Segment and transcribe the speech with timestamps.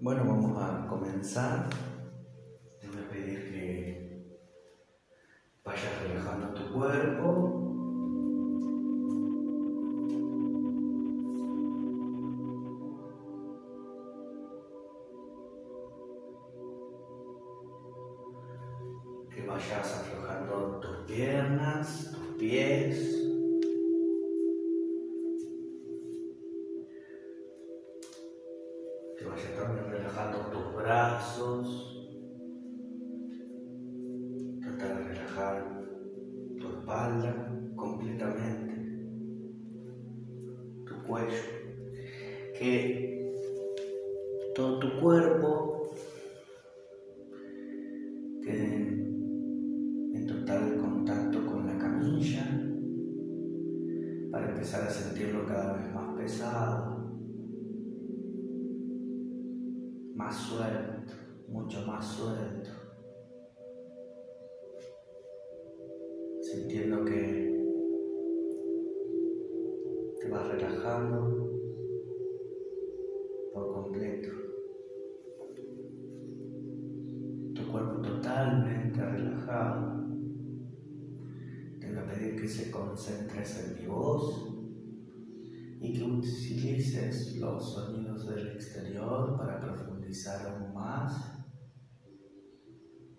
[0.00, 1.66] Bueno, vamos a comenzar.
[55.28, 56.96] Sentirlo cada vez más pesado,
[60.14, 61.12] más suelto,
[61.48, 62.70] mucho más suelto,
[86.18, 91.12] utilices los sonidos del exterior para profundizar aún más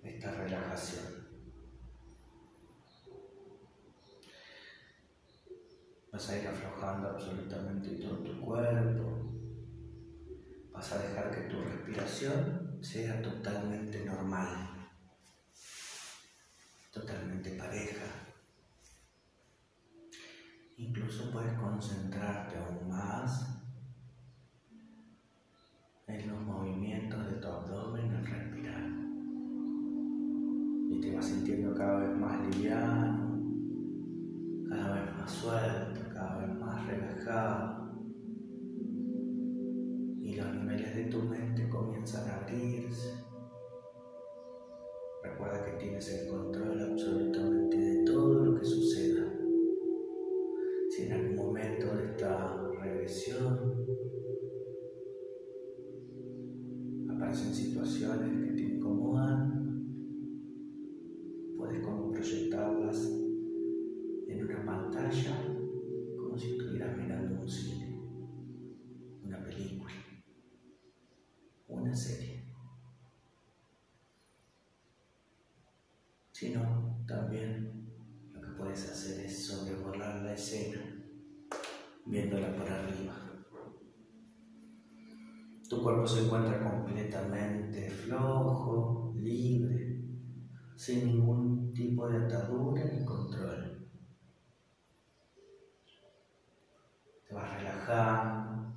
[0.04, 1.28] esta relajación.
[6.12, 9.34] Vas a ir aflojando absolutamente todo tu cuerpo.
[10.74, 14.90] Vas a dejar que tu respiración sea totalmente normal,
[16.92, 18.29] totalmente pareja.
[20.80, 23.62] Incluso puedes concentrarte aún más
[26.08, 28.90] en los movimientos de tu abdomen al respirar.
[30.90, 33.42] Y te vas sintiendo cada vez más liviano,
[34.70, 37.92] cada vez más suelto, cada vez más relajado.
[40.22, 43.22] Y los niveles de tu mente comienzan a abrirse.
[45.24, 47.49] Recuerda que tienes el control absolutamente
[82.10, 83.14] viéndola por arriba.
[85.70, 90.02] Tu cuerpo se encuentra completamente flojo, libre,
[90.76, 93.88] sin ningún tipo de atadura ni control.
[97.28, 98.74] Te vas relajando,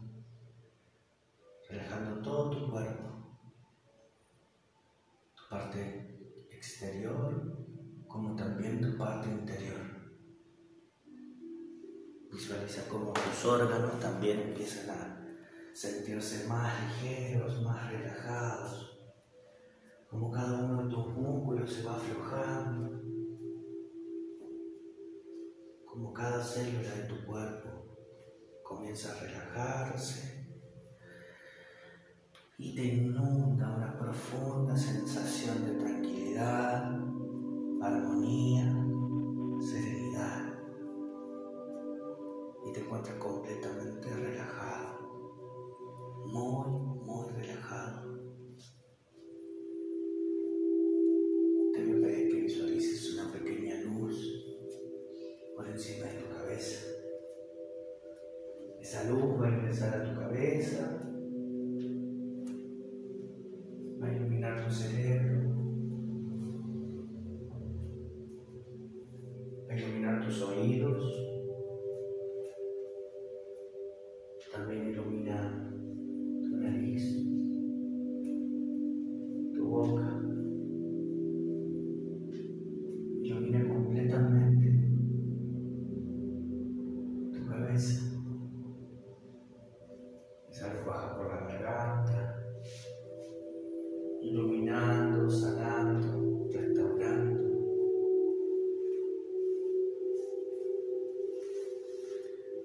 [1.71, 3.09] relajando todo tu cuerpo,
[5.35, 7.57] tu parte exterior
[8.07, 9.82] como también tu parte interior.
[12.43, 15.17] Visualiza cómo tus órganos también empiezan a
[15.73, 18.99] sentirse más ligeros, más relajados,
[20.11, 23.01] como cada uno de tus músculos se va aflojando,
[25.85, 27.97] como cada célula de tu cuerpo
[28.65, 30.45] comienza a relajarse
[32.59, 36.91] y te inunda una profunda sensación de tranquilidad,
[37.81, 38.82] armonía,
[42.73, 43.17] te encuentras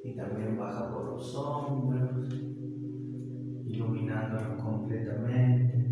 [0.08, 2.30] Y también baja por los hombros,
[3.66, 5.87] iluminándolos completamente.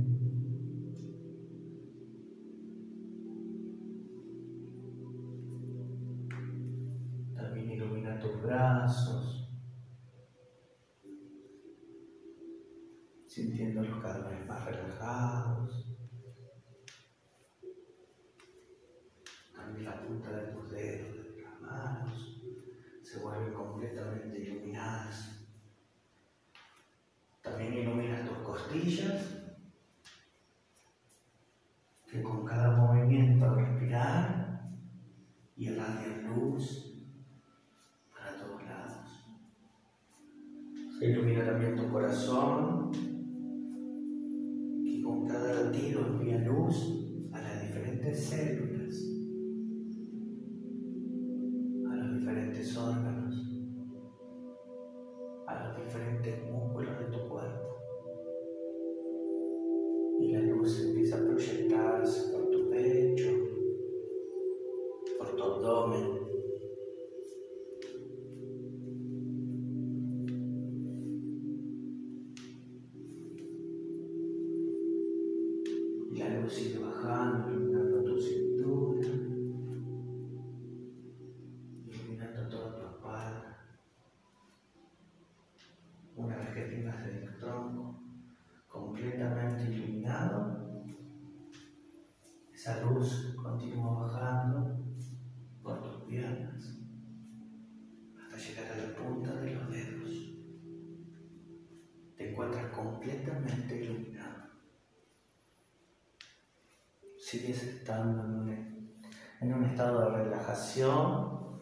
[109.75, 111.59] Estado de relajación,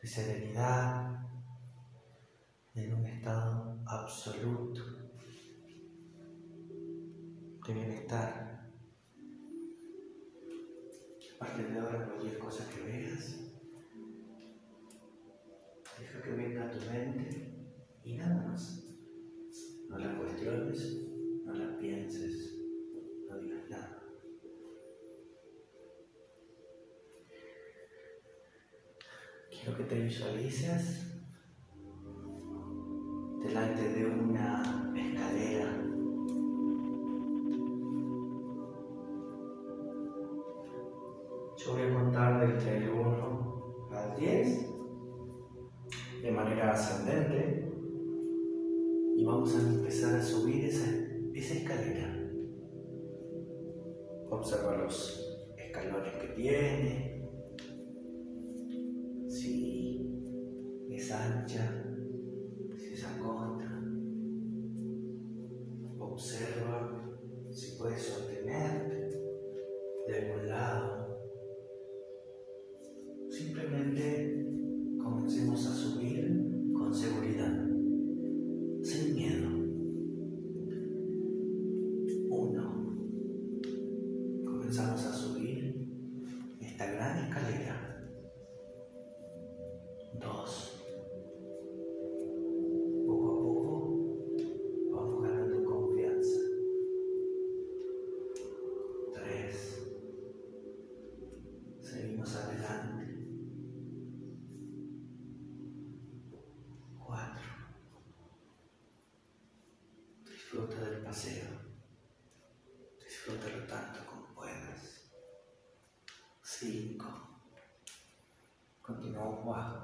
[0.00, 1.26] de serenidad,
[2.72, 4.80] en un estado absoluto
[7.66, 8.70] de bienestar.
[11.34, 13.36] A partir de ahora, cualquier cosa que veas,
[15.98, 17.66] deja que venga a tu mente
[18.04, 18.84] y nada más.
[19.88, 21.08] No la cuestiones,
[21.44, 22.41] no la pienses,
[29.62, 31.06] Quiero que te visualices
[33.44, 35.84] delante de una escalera.
[41.56, 44.68] Yo voy a contar desde el 1 al 10
[46.22, 47.72] de manera ascendente
[49.16, 50.90] y vamos a empezar a subir esa,
[51.34, 52.18] esa escalera.
[54.28, 57.11] Observa los escalones que tiene,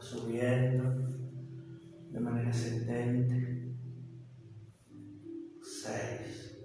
[0.01, 0.85] subiendo
[2.11, 3.75] de manera ascendente.
[5.63, 6.57] Seis.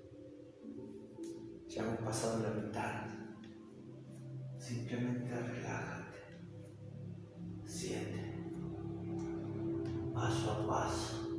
[1.67, 3.05] Ya hemos pasado la mitad.
[4.57, 6.19] Simplemente relájate.
[7.65, 8.51] Siete.
[10.13, 11.29] Paso a paso.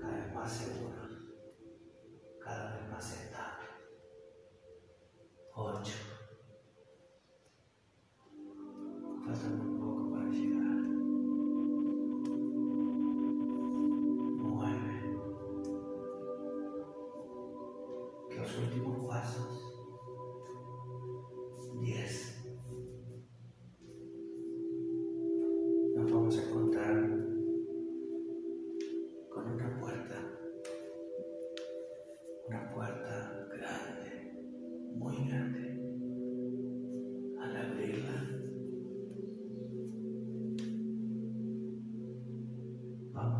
[0.00, 0.93] Cada vez más seguro.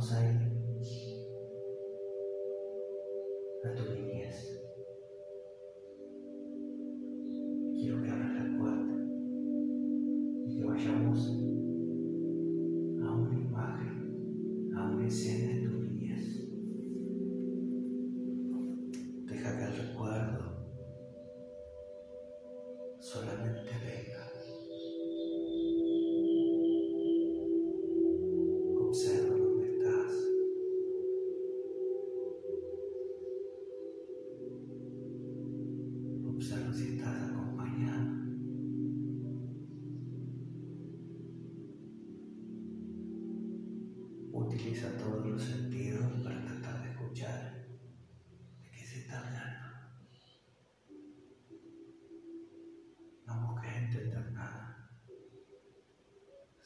[0.00, 0.33] say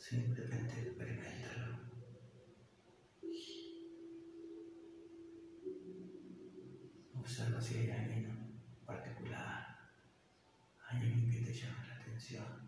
[0.08, 1.76] Simplemente experimentalo.
[7.12, 9.76] Observa si hay alguien particular,
[10.88, 12.67] alguien que te llama la atención.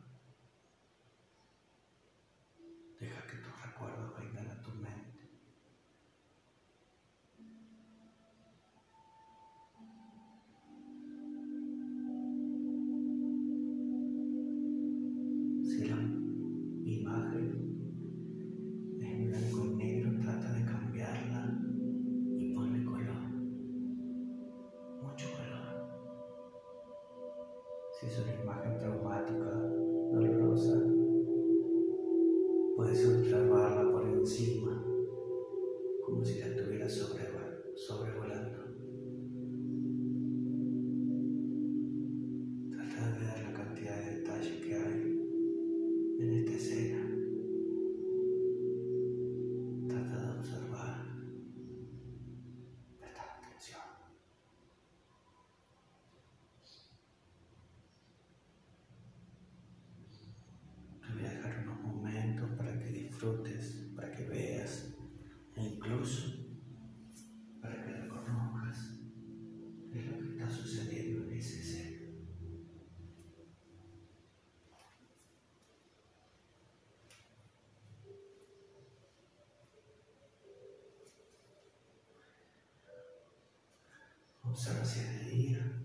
[84.50, 85.82] Observa si es de día.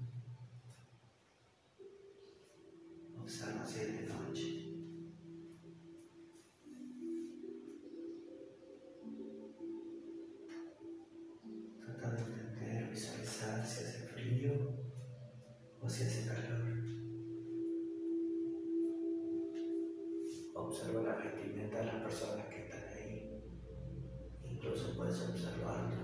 [3.15, 4.45] Observa si es de noche.
[11.79, 14.53] Trata de entender, visualizar si hace frío
[15.79, 16.84] o si hace calor.
[20.55, 23.43] Observa la vestimenta de las personas que están ahí.
[24.43, 25.95] Incluso puedes observar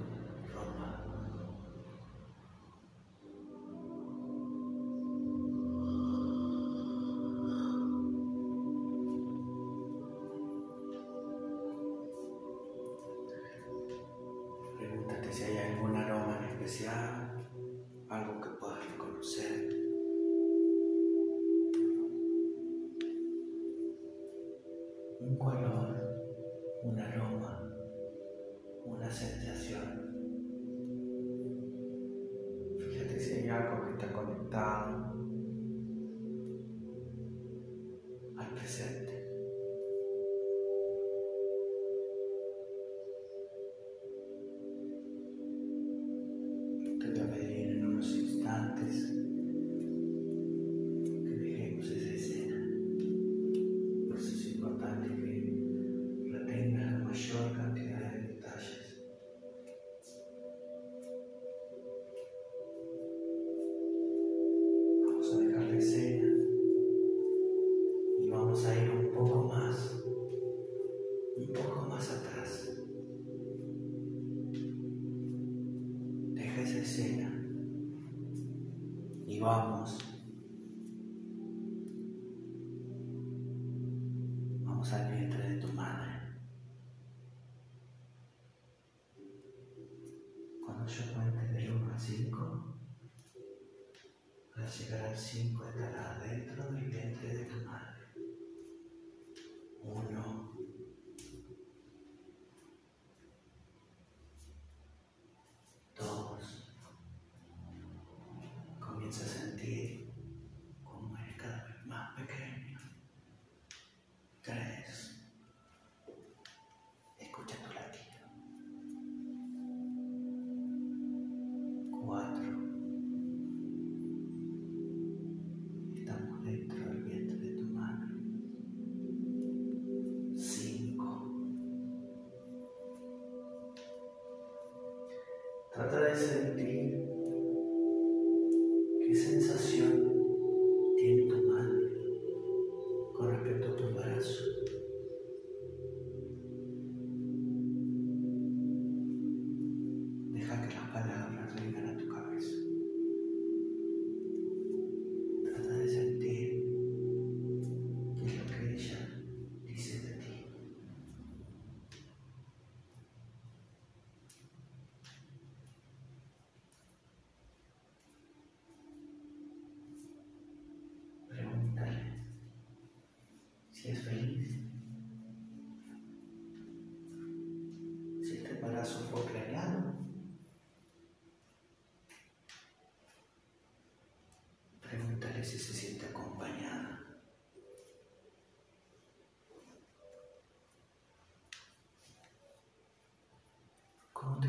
[109.61, 110.10] creating.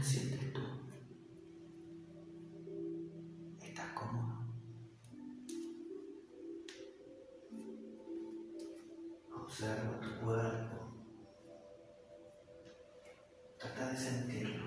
[0.03, 0.61] siente tú.
[3.61, 4.47] ¿Estás cómodo?
[9.35, 10.77] Observa tu cuerpo.
[13.59, 14.62] Trata de sentirlo.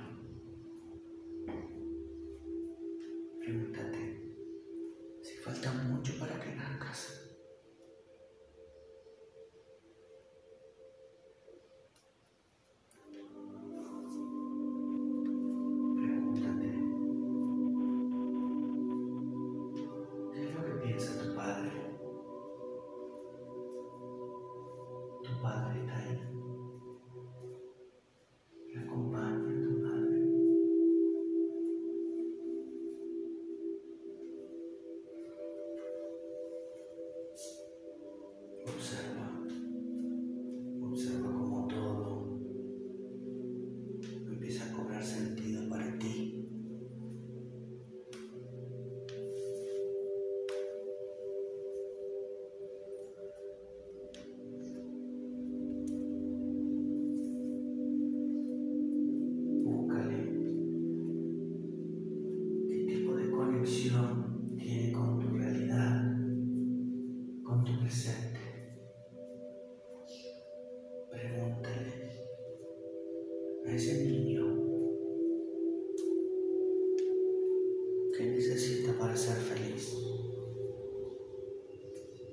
[79.16, 79.94] ser feliz.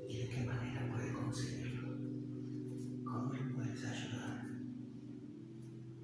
[0.08, 1.88] ¿Y de qué manera puede conseguirlo?
[3.04, 4.44] ¿Cómo le puedes ayudar?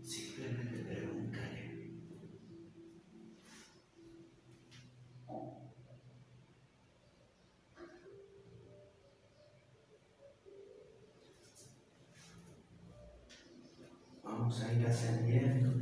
[0.02, 1.58] Simplemente pregúntale.
[14.22, 15.77] Vamos a ir ascendiendo.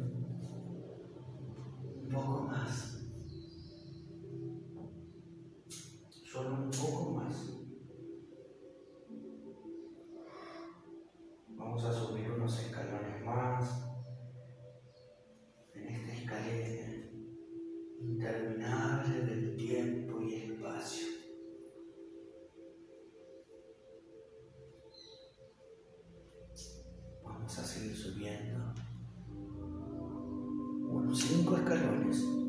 [31.17, 32.46] cinco escalones.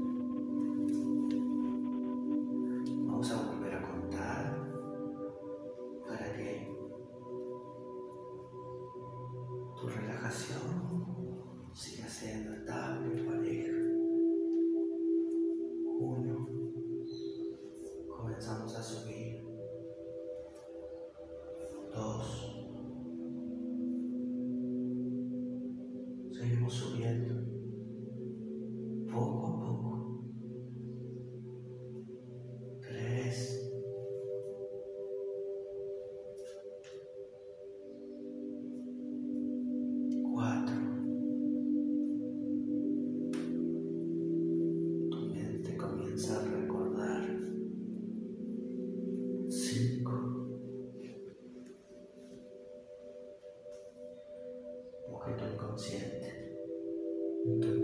[57.48, 57.77] Mm-hmm.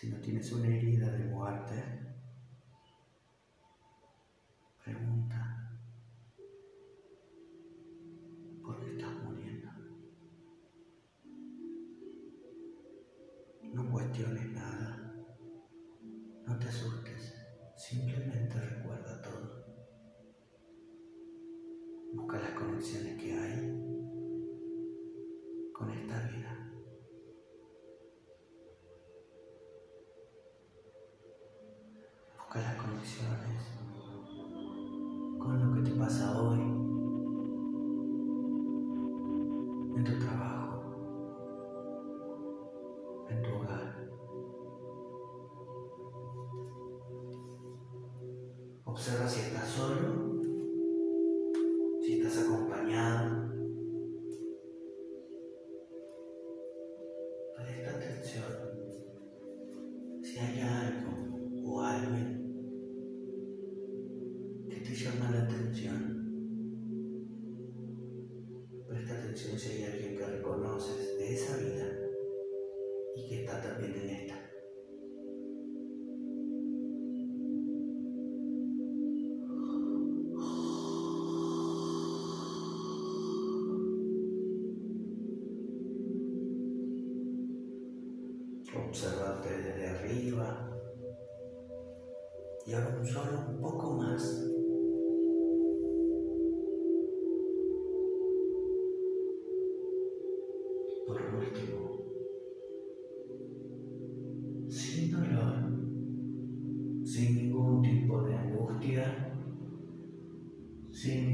[0.00, 2.09] Si no tienes una herida de muerte,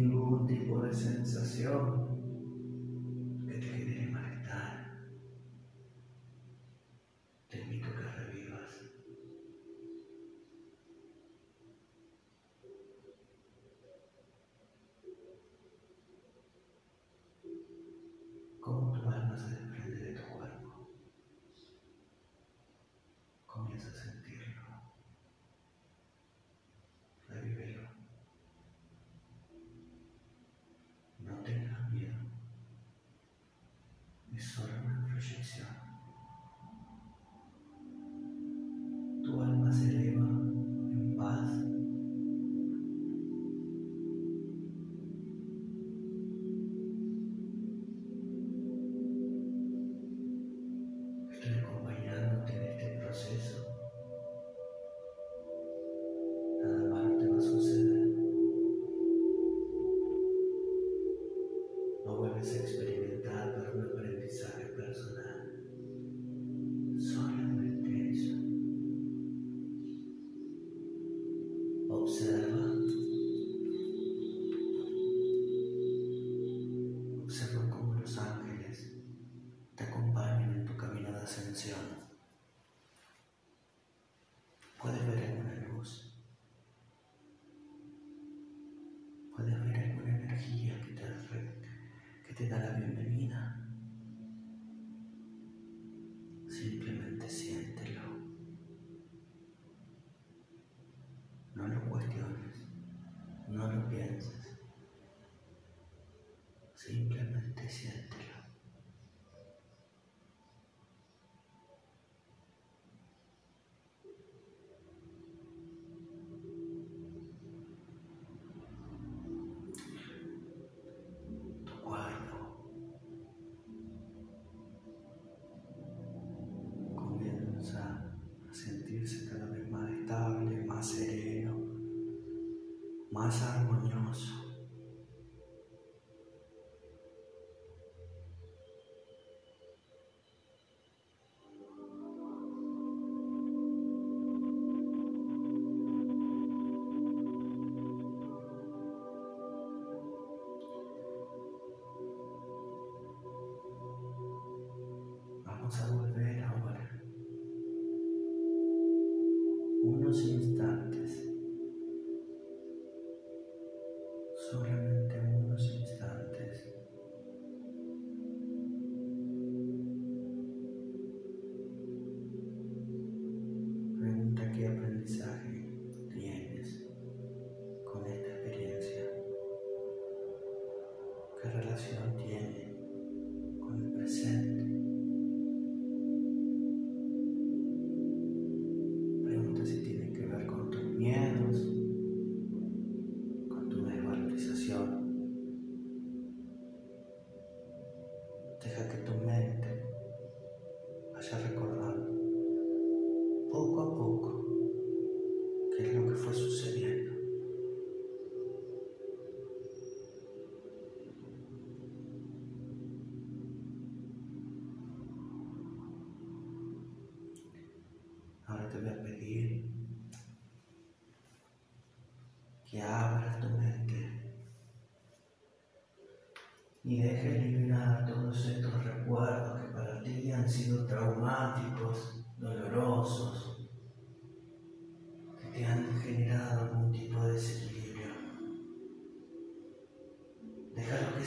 [0.08, 2.15] ningún tipo de sensación.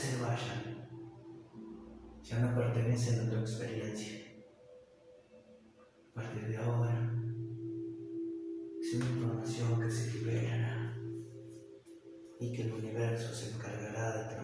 [0.00, 0.88] se vayan.
[2.22, 4.18] Ya no pertenecen a tu experiencia.
[6.10, 7.12] A partir de ahora,
[8.80, 10.96] es una información que se liberará
[12.40, 14.34] y que el universo se encargará de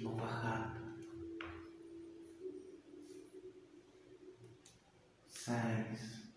[0.00, 0.80] sino bajar.
[5.28, 6.32] Seis.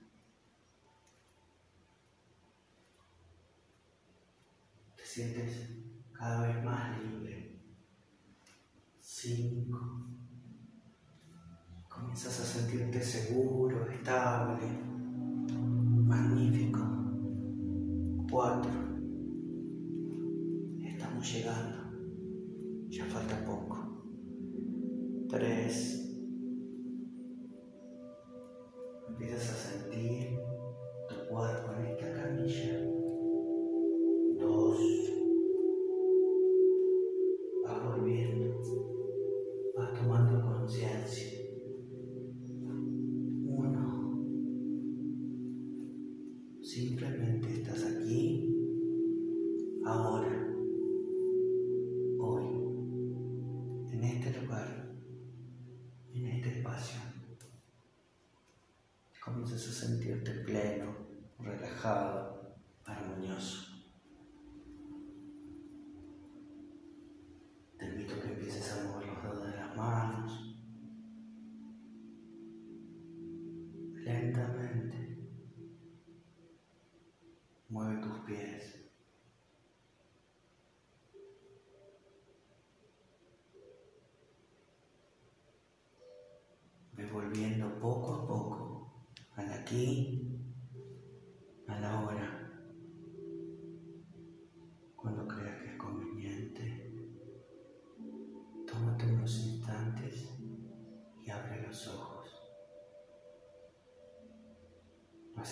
[4.98, 5.70] Te sientes
[6.12, 7.58] cada vez más libre.
[9.00, 10.08] Cinco.
[11.88, 14.68] Comienzas a sentirte seguro, estable,
[16.06, 16.82] magnífico.
[18.30, 18.72] Cuatro.
[20.82, 21.73] Estamos llegando
[23.34, 23.63] tampoco.
[60.14, 60.96] sentirte pleno,
[61.40, 62.43] relajado.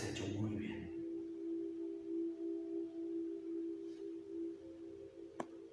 [0.01, 0.40] Has.